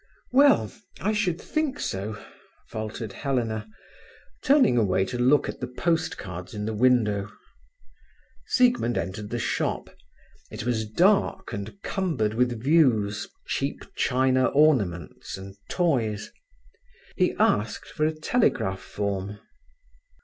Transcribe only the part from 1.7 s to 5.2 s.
so," faltered Helena, turning away to